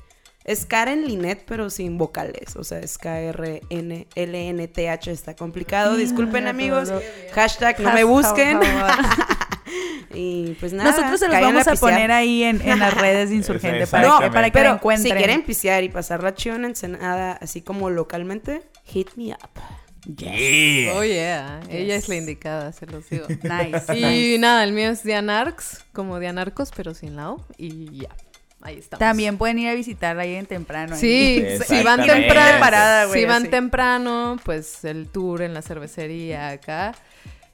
[0.45, 2.55] Es Karen Linet, pero sin vocales.
[2.55, 5.11] O sea, es K-R-N-L-N-T-H.
[5.11, 5.95] Está complicado.
[5.95, 6.91] Disculpen, Ah, amigos.
[7.33, 8.59] Hashtag no me busquen.
[10.13, 10.91] y pues nada.
[10.91, 14.31] Nosotros se los vamos a poner ahí en, en las redes de Insurgente para que,
[14.31, 15.11] para que Pero la encuentren.
[15.13, 19.61] si quieren pistear y pasar la chido en Ensenada, así como localmente, hit me up.
[20.15, 20.93] Yeah.
[20.95, 21.59] Oh, yeah.
[21.69, 22.03] Ella Yes.
[22.03, 23.27] es la indicada, se los digo.
[23.43, 23.95] Nice.
[23.95, 24.37] Y nice.
[24.39, 27.45] nada, el mío es Dianarx, como Dianarcos, pero sin la O.
[27.57, 28.09] Y ya,
[28.61, 28.99] ahí estamos.
[28.99, 30.95] También pueden ir a visitarla ahí en temprano.
[30.95, 30.99] ahí.
[31.01, 33.51] Sí, si van temprano, Parada, güey, si van así.
[33.51, 36.95] temprano, pues el tour en la cervecería acá.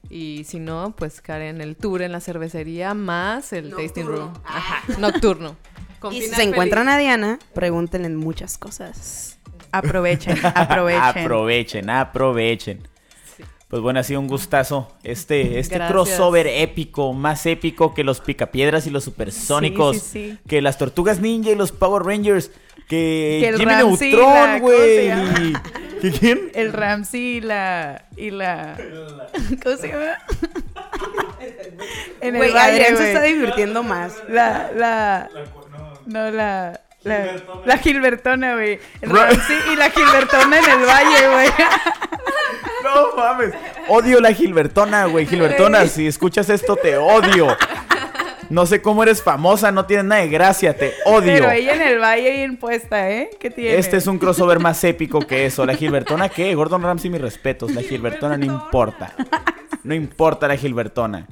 [0.09, 4.33] Y si no, pues Karen, el tour en la cervecería más el tasting room.
[4.45, 5.55] Ajá, nocturno.
[5.99, 9.39] Con Y si se encuentran a Diana, pregúntenle muchas cosas.
[9.71, 11.23] Aprovechen, aprovechen.
[11.23, 12.87] Aprovechen, aprovechen.
[13.67, 14.91] Pues bueno, ha sido un gustazo.
[15.03, 15.91] Este, este Gracias.
[15.91, 19.97] crossover épico, más épico que los picapiedras y los supersónicos.
[19.97, 20.37] Sí, sí, sí.
[20.47, 22.51] Que las tortugas ninja y los Power Rangers.
[22.87, 25.53] Que, Que el Jimmy Ramsey, Neutron, la- ¿cómo se güey.
[26.01, 26.51] ¿Que quién?
[26.53, 28.05] El Ramsey y la.
[28.15, 28.77] Y la.
[29.63, 30.17] ¿Cómo se llama?
[32.21, 34.13] en Adrián se está divirtiendo más.
[34.29, 34.71] La.
[34.75, 35.29] La.
[36.05, 36.79] No, la.
[37.05, 38.79] La, la Gilbertona, güey.
[39.01, 41.47] Ramsey y la Gilbertona en el valle, güey.
[42.83, 43.53] No mames.
[43.87, 45.27] Odio la Gilbertona, güey.
[45.27, 47.55] Gilbertona, si escuchas esto, te odio.
[48.49, 51.31] No sé cómo eres famosa, no tienes nada de gracia, te odio.
[51.33, 53.29] Pero ella en el valle bien puesta, ¿eh?
[53.39, 53.77] ¿Qué tiene?
[53.77, 55.65] Este es un crossover más épico que eso.
[55.65, 56.53] La Gilbertona, ¿qué?
[56.55, 57.73] Gordon Ramsay, mis respetos.
[57.73, 59.13] La Gilbertona no importa.
[59.83, 61.27] No importa la Gilbertona.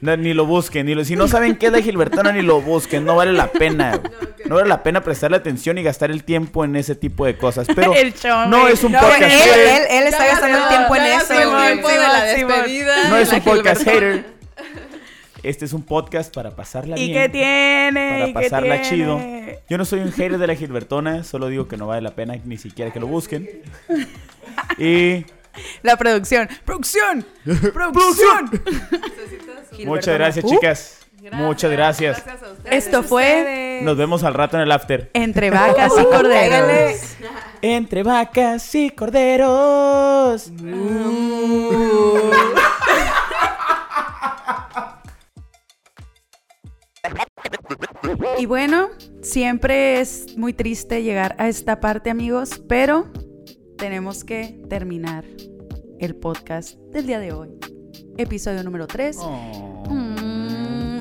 [0.00, 1.04] No, ni lo busquen, ni lo...
[1.04, 3.04] si no saben qué es la Gilbertona, ni lo busquen.
[3.04, 4.00] No vale la pena.
[4.46, 7.66] No vale la pena prestarle atención y gastar el tiempo en ese tipo de cosas.
[7.74, 8.14] Pero El
[8.48, 9.58] no es un No, podcast él, hater.
[9.68, 11.34] él, él está Ya gastando el tiempo en ya eso.
[11.34, 13.08] tiempo de la despedida.
[13.10, 14.38] No es un podcast hater.
[15.42, 17.22] Este es un podcast para pasarla ¿Y bien.
[17.22, 18.10] qué tiene?
[18.10, 18.88] Para ¿Y pasarla tiene?
[18.88, 19.20] chido.
[19.68, 22.34] Yo no soy un hater de la Gilbertona, solo digo que no vale la pena
[22.44, 23.48] ni siquiera que lo busquen.
[24.78, 25.24] Y
[25.82, 26.48] La producción.
[26.64, 27.24] ¡Producción!
[27.72, 28.50] ¡Producción!
[29.84, 30.98] Muchas gracias, Uh, chicas.
[31.32, 32.24] Muchas gracias.
[32.24, 32.84] Gracias a ustedes.
[32.86, 35.10] Esto fue Nos vemos al rato en el after.
[35.14, 37.16] Entre vacas y corderos.
[37.60, 40.52] Entre vacas y corderos.
[48.38, 48.90] Y bueno,
[49.22, 53.08] siempre es muy triste llegar a esta parte, amigos, pero
[53.76, 55.24] tenemos que terminar
[55.98, 57.77] el podcast del día de hoy.
[58.18, 59.16] Episodio número 3.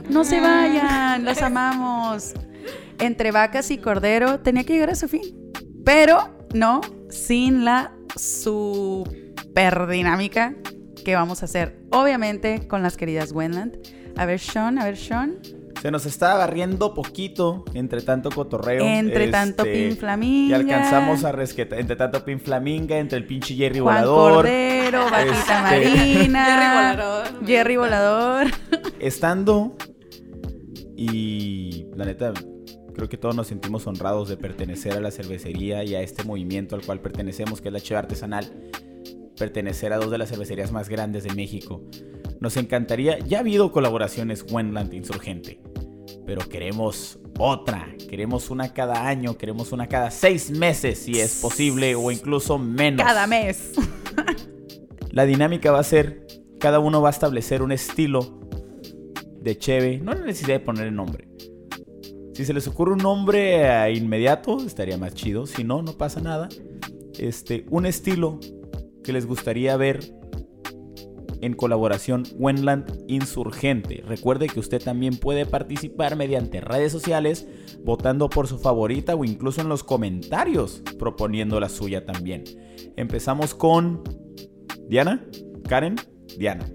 [0.10, 2.34] no se vayan, los amamos.
[2.99, 5.51] Entre vacas y cordero tenía que llegar a su fin,
[5.84, 10.56] pero no sin la super dinámica
[11.03, 13.77] que vamos a hacer, obviamente, con las queridas Wendland.
[14.15, 15.39] A ver, Sean, a ver, Sean.
[15.88, 18.84] Se nos está barriendo poquito entre tanto cotorreo.
[18.84, 20.58] Entre tanto Este, Pin Flaminga.
[20.58, 21.80] Y alcanzamos a rescatar.
[21.80, 24.34] Entre tanto Pin Flaminga, entre el pinche Jerry Juan Volador.
[24.34, 26.45] Cordero, Vaquita Este- Marina.
[26.45, 27.47] Jerry Volador.
[27.47, 28.47] Jerry Volador.
[29.00, 29.78] Estando.
[30.97, 32.34] Y la neta,
[32.93, 36.76] creo que todos nos sentimos honrados de pertenecer a la cervecería y a este movimiento
[36.76, 38.52] al cual pertenecemos, que es la Cheve Artesanal.
[39.38, 41.82] Pertenecer a dos de las cervecerías más grandes de México.
[42.39, 45.60] Nos encantaría, ya ha habido colaboraciones Wendland Insurgente,
[46.27, 47.87] pero queremos otra.
[48.09, 53.05] Queremos una cada año, queremos una cada seis meses si es posible o incluso menos.
[53.05, 53.71] Cada mes.
[55.11, 56.27] La dinámica va a ser,
[56.59, 58.41] cada uno va a establecer un estilo
[59.39, 61.29] de cheve, no hay necesidad de poner el nombre.
[62.33, 65.47] Si se les ocurre un nombre a inmediato, estaría más chido.
[65.47, 66.49] Si no, no pasa nada.
[67.17, 68.41] Este, un estilo
[69.01, 70.01] que les gustaría ver
[71.41, 74.04] en colaboración Wenland Insurgente.
[74.08, 77.47] Recuerde que usted también puede participar mediante redes sociales,
[77.84, 82.43] votando por su favorita o incluso en los comentarios proponiendo la suya también.
[82.95, 84.04] Empezamos con
[84.88, 85.26] Diana,
[85.67, 85.95] Karen,
[86.38, 86.65] Diana.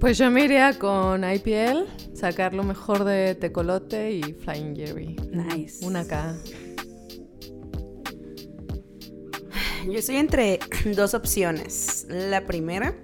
[0.00, 5.16] Pues yo me iría con IPL, sacar lo mejor de Tecolote y Flying Jerry.
[5.32, 5.84] Nice.
[5.86, 6.36] Una acá.
[9.86, 10.58] Yo estoy entre
[10.96, 12.06] dos opciones.
[12.08, 12.94] La primera,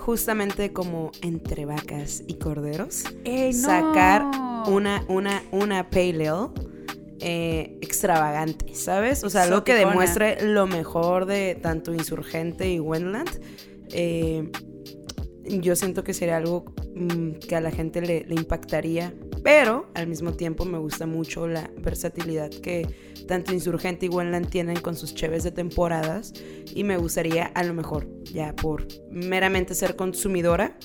[0.00, 3.60] justamente como entre vacas y corderos, ¡Ey, no!
[3.60, 4.24] sacar
[4.66, 6.48] una, una, una pale ale
[7.20, 9.22] eh, extravagante, ¿sabes?
[9.24, 13.28] O sea, algo que demuestre lo mejor de tanto Insurgente y Wendland.
[13.92, 14.50] Eh,
[15.44, 20.06] yo siento que sería algo mm, que a la gente le, le impactaría, pero al
[20.06, 22.86] mismo tiempo me gusta mucho la versatilidad que
[23.26, 26.32] tanto Insurgente y Wendland tienen con sus cheves de temporadas
[26.74, 30.76] y me gustaría a lo mejor ya por meramente ser consumidora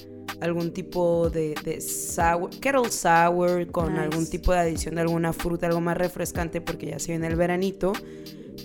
[0.41, 4.03] algún tipo de, de sour, kettle sour con Nice.
[4.03, 7.35] algún tipo de adición de alguna fruta, algo más refrescante porque ya se viene el
[7.35, 7.93] veranito,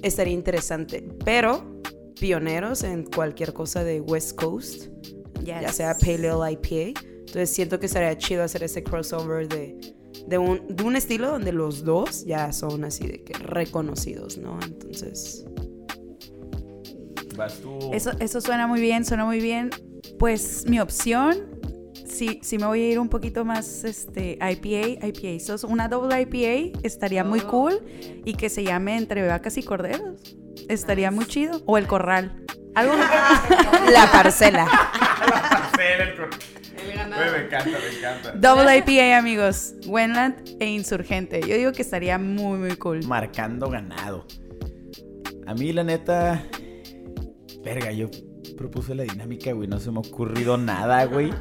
[0.03, 1.81] estaría interesante, pero
[2.19, 4.89] pioneros en cualquier cosa de West Coast,
[5.43, 7.01] ya sea Pale Ale IPA.
[7.31, 9.77] Entonces siento que sería chido hacer ese crossover de,
[10.27, 14.59] de, un, de un estilo donde los dos ya son así de que reconocidos, ¿no?
[14.65, 15.45] Entonces,
[17.37, 17.79] Vas tú.
[17.93, 19.71] Eso, eso suena muy bien, suena muy bien.
[20.19, 21.61] Pues mi opción,
[22.05, 25.39] sí, sí me voy a ir un poquito más este, IPA, IPA.
[25.57, 27.49] So, una doble IPA estaría muy Oh.
[27.49, 27.81] cool
[28.25, 30.21] y que se llame Entre Vacas y Corderos.
[30.69, 31.63] Estaría muy chido.
[31.67, 32.45] O El Corral.
[32.75, 32.95] Algo
[33.93, 34.67] la parcela.
[37.09, 38.33] Me encanta, me encanta.
[38.33, 39.75] Double IPA, amigos.
[39.87, 41.41] Wenland e Insurgente.
[41.47, 43.05] Yo digo que estaría muy, muy cool.
[43.07, 44.27] Marcando ganado.
[45.47, 46.45] A mí, la neta.
[47.65, 48.09] Verga, yo
[48.57, 49.69] propuse la dinámica, güey.
[49.69, 51.33] No se me ha ocurrido nada, güey.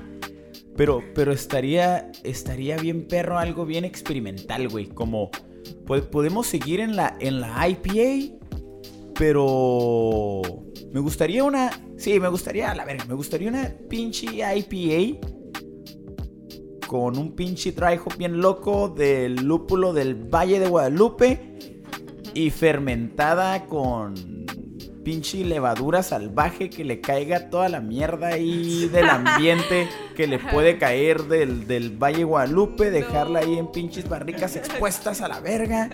[0.75, 4.87] Pero, pero estaría, estaría bien perro, algo bien experimental, güey.
[4.87, 5.29] Como
[5.85, 8.37] po- podemos seguir en la, en la IPA,
[9.15, 10.41] pero
[10.93, 15.19] me gustaría una, sí, me gustaría, la verga, me gustaría una pinche IPA
[16.89, 21.79] con un pinche dry hop bien loco del lúpulo del Valle de Guadalupe
[22.33, 24.15] y fermentada con
[25.03, 30.79] pinche levadura salvaje que le caiga toda la mierda ahí del ambiente que le puede
[30.79, 35.91] caer del, del Valle Guadalupe, dejarla ahí en pinches barricas expuestas a la verga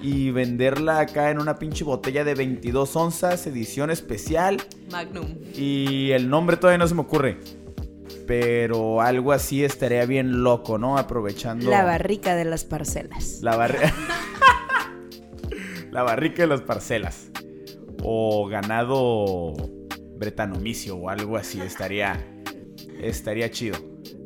[0.00, 4.56] y venderla acá en una pinche botella de 22 onzas, edición especial.
[4.90, 5.34] Magnum.
[5.54, 7.59] Y el nombre todavía no se me ocurre.
[8.30, 10.96] Pero algo así estaría bien loco, ¿no?
[10.96, 11.68] Aprovechando.
[11.68, 13.40] La barrica de las parcelas.
[13.42, 13.92] La barrica.
[15.90, 17.32] la barrica de las parcelas.
[18.04, 19.56] O ganado
[20.16, 21.60] bretanomicio o algo así.
[21.60, 22.24] Estaría.
[23.00, 23.78] Estaría chido.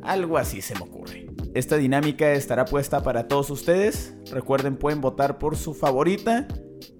[0.03, 1.27] Algo así se me ocurre.
[1.55, 4.15] Esta dinámica estará puesta para todos ustedes.
[4.31, 6.47] Recuerden, pueden votar por su favorita.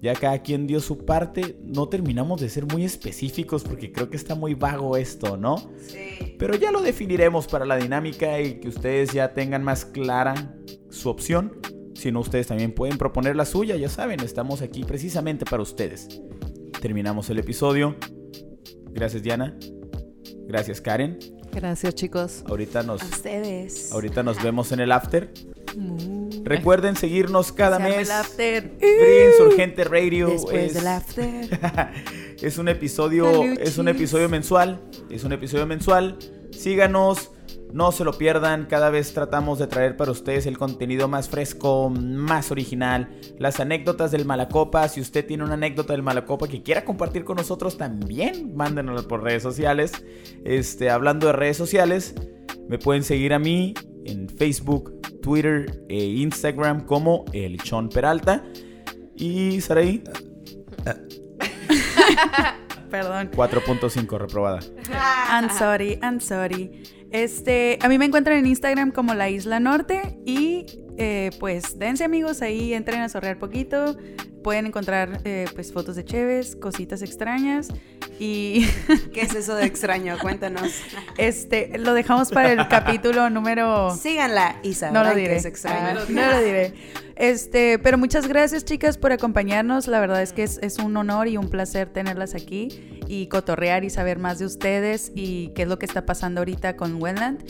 [0.01, 1.57] Ya cada quien dio su parte.
[1.63, 5.57] No terminamos de ser muy específicos porque creo que está muy vago esto, ¿no?
[5.87, 6.35] Sí.
[6.37, 10.55] Pero ya lo definiremos para la dinámica y que ustedes ya tengan más clara
[10.89, 11.59] su opción.
[11.95, 16.21] Si no, ustedes también pueden proponer la suya, ya saben, estamos aquí precisamente para ustedes.
[16.81, 17.95] Terminamos el episodio.
[18.91, 19.57] Gracias Diana.
[20.47, 21.17] Gracias Karen.
[21.51, 22.43] Gracias, chicos.
[22.47, 23.91] Ahorita nos, A ustedes.
[23.93, 25.31] ahorita nos vemos en el after.
[26.43, 28.09] Recuerden seguirnos cada Se mes.
[29.31, 31.93] Insurgente Radio Después es- del after.
[32.41, 33.59] es un episodio, Saluchis.
[33.59, 36.17] es un episodio mensual, es un episodio mensual.
[36.51, 37.31] Síganos,
[37.73, 38.65] no se lo pierdan.
[38.67, 43.09] Cada vez tratamos de traer para ustedes el contenido más fresco, más original,
[43.39, 44.87] las anécdotas del Malacopa.
[44.87, 49.23] Si usted tiene una anécdota del Malacopa que quiera compartir con nosotros, también mándenosla por
[49.23, 49.91] redes sociales.
[50.45, 52.15] Este, hablando de redes sociales,
[52.69, 53.73] me pueden seguir a mí
[54.05, 58.43] en Facebook, Twitter e Instagram como El Chon Peralta.
[59.17, 60.03] Y Saraí,
[62.89, 63.31] Perdón.
[63.31, 64.59] 4.5 reprobada.
[65.31, 66.83] I'm sorry, I'm sorry.
[67.11, 70.65] Este, a mí me encuentran en Instagram como La Isla Norte y
[70.97, 73.97] eh, pues dense amigos ahí, entren a sorrear poquito.
[74.45, 77.69] Pueden encontrar eh, pues fotos de Cheves, cositas extrañas
[78.19, 78.67] y
[79.11, 80.19] ¿Qué es eso de extraño?
[80.21, 80.71] Cuéntanos.
[81.17, 85.37] este lo dejamos para el capítulo número Síganla y no lo diré.
[85.37, 85.99] es extraño.
[85.99, 86.75] Ah, no lo diré.
[87.15, 89.87] Este, pero muchas gracias, chicas, por acompañarnos.
[89.87, 93.83] La verdad es que es, es un honor y un placer tenerlas aquí y cotorrear
[93.83, 97.43] y saber más de ustedes y qué es lo que está pasando ahorita con Wendland.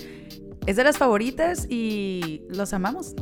[0.66, 3.16] Es de las favoritas y los amamos.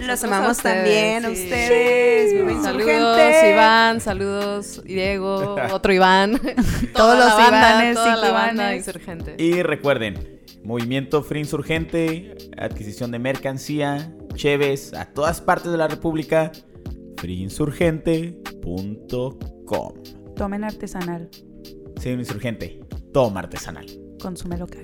[0.00, 2.32] Los amamos también a ustedes.
[2.34, 3.18] Viva Saludos.
[3.52, 4.00] Iván.
[4.00, 5.56] Saludos, Diego.
[5.72, 6.40] Otro Iván.
[6.94, 8.86] Todos los Ivanes, toda la banda Ivanes.
[8.86, 9.34] insurgente.
[9.38, 16.52] Y recuerden, Movimiento Free Insurgente, adquisición de mercancía, cheves, a todas partes de la República,
[17.18, 19.92] freeinsurgente.com.
[20.36, 21.30] Tomen artesanal,
[22.02, 22.80] Soy un insurgente,
[23.12, 23.86] toma artesanal.
[24.20, 24.82] consume local.